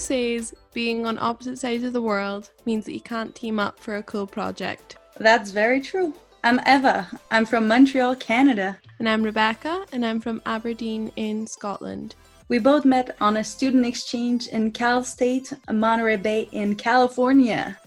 says 0.00 0.54
being 0.72 1.06
on 1.06 1.18
opposite 1.18 1.58
sides 1.58 1.84
of 1.84 1.92
the 1.92 2.02
world 2.02 2.50
means 2.64 2.84
that 2.84 2.94
you 2.94 3.00
can't 3.00 3.34
team 3.34 3.58
up 3.58 3.78
for 3.78 3.96
a 3.96 4.02
cool 4.02 4.26
project. 4.26 4.96
That's 5.18 5.50
very 5.50 5.80
true. 5.80 6.14
I'm 6.42 6.58
Eva. 6.66 7.06
I'm 7.30 7.44
from 7.44 7.68
Montreal, 7.68 8.16
Canada. 8.16 8.78
And 8.98 9.08
I'm 9.08 9.22
Rebecca, 9.22 9.84
and 9.92 10.06
I'm 10.06 10.20
from 10.20 10.40
Aberdeen 10.46 11.12
in 11.16 11.46
Scotland. 11.46 12.14
We 12.48 12.58
both 12.58 12.84
met 12.84 13.16
on 13.20 13.36
a 13.36 13.44
student 13.44 13.84
exchange 13.84 14.48
in 14.48 14.72
Cal 14.72 15.04
State, 15.04 15.52
Monterey 15.70 16.16
Bay 16.16 16.48
in 16.52 16.74
California. 16.76 17.78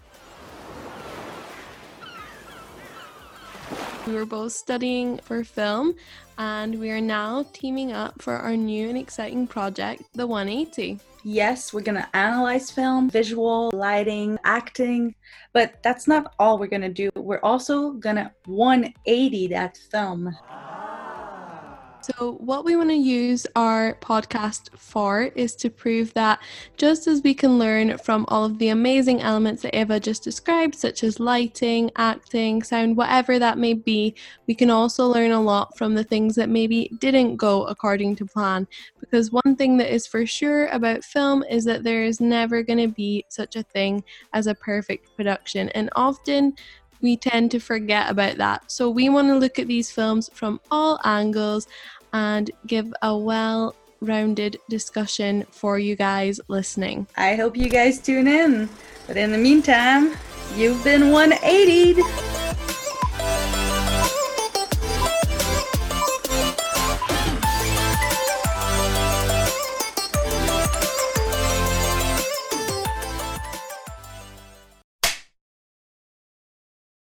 We 4.05 4.15
were 4.15 4.25
both 4.25 4.51
studying 4.51 5.17
for 5.19 5.45
film, 5.45 5.95
and 6.37 6.77
we 6.77 6.91
are 6.91 6.99
now 6.99 7.45
teaming 7.53 7.93
up 7.93 8.21
for 8.21 8.33
our 8.33 8.57
new 8.57 8.89
and 8.89 8.97
exciting 8.97 9.47
project, 9.47 10.03
The 10.13 10.27
180. 10.27 10.99
Yes, 11.23 11.73
we're 11.73 11.81
going 11.81 12.01
to 12.01 12.13
analyze 12.13 12.69
film, 12.69 13.09
visual, 13.09 13.71
lighting, 13.73 14.37
acting, 14.43 15.15
but 15.53 15.81
that's 15.83 16.05
not 16.05 16.33
all 16.37 16.59
we're 16.59 16.67
going 16.67 16.81
to 16.81 16.89
do. 16.89 17.11
We're 17.15 17.39
also 17.43 17.91
going 17.91 18.17
to 18.17 18.29
180 18.45 19.47
that 19.47 19.77
film. 19.77 20.35
So, 22.03 22.33
what 22.41 22.65
we 22.65 22.75
want 22.75 22.89
to 22.89 22.95
use 22.95 23.47
our 23.55 23.95
podcast 24.01 24.77
for 24.77 25.23
is 25.35 25.55
to 25.55 25.69
prove 25.69 26.13
that 26.15 26.41
just 26.75 27.07
as 27.07 27.21
we 27.23 27.33
can 27.33 27.57
learn 27.57 27.97
from 27.97 28.25
all 28.27 28.43
of 28.43 28.59
the 28.59 28.69
amazing 28.69 29.21
elements 29.21 29.61
that 29.61 29.73
Eva 29.73 30.01
just 30.01 30.21
described, 30.21 30.75
such 30.75 31.01
as 31.05 31.21
lighting, 31.21 31.91
acting, 31.95 32.61
sound, 32.61 32.97
whatever 32.97 33.39
that 33.39 33.57
may 33.57 33.73
be, 33.73 34.15
we 34.47 34.53
can 34.53 34.69
also 34.69 35.07
learn 35.07 35.31
a 35.31 35.41
lot 35.41 35.77
from 35.77 35.95
the 35.95 36.03
things 36.03 36.35
that 36.35 36.49
maybe 36.49 36.91
didn't 36.99 37.37
go 37.37 37.63
according 37.67 38.17
to 38.17 38.25
plan. 38.25 38.67
Because 38.99 39.31
one 39.31 39.55
thing 39.55 39.77
that 39.77 39.93
is 39.93 40.05
for 40.05 40.25
sure 40.25 40.67
about 40.67 41.05
film 41.05 41.41
is 41.49 41.63
that 41.63 41.83
there 41.83 42.03
is 42.03 42.19
never 42.19 42.63
going 42.63 42.79
to 42.79 42.93
be 42.93 43.23
such 43.29 43.55
a 43.55 43.63
thing 43.63 44.03
as 44.33 44.47
a 44.47 44.55
perfect 44.55 45.15
production. 45.15 45.69
And 45.69 45.89
often, 45.95 46.53
we 47.03 47.17
tend 47.17 47.51
to 47.51 47.59
forget 47.59 48.09
about 48.09 48.37
that. 48.37 48.71
So 48.71 48.89
we 48.89 49.09
want 49.09 49.27
to 49.27 49.35
look 49.35 49.59
at 49.59 49.67
these 49.67 49.91
films 49.91 50.29
from 50.33 50.59
all 50.71 50.99
angles 51.03 51.67
and 52.13 52.49
give 52.65 52.91
a 53.03 53.15
well 53.15 53.75
rounded 54.01 54.57
discussion 54.69 55.45
for 55.51 55.77
you 55.77 55.95
guys 55.95 56.39
listening. 56.47 57.05
I 57.15 57.35
hope 57.35 57.55
you 57.55 57.69
guys 57.69 57.99
tune 57.99 58.27
in. 58.27 58.69
But 59.05 59.17
in 59.17 59.31
the 59.31 59.37
meantime, 59.37 60.15
you've 60.55 60.83
been 60.83 61.03
180'd. 61.03 62.32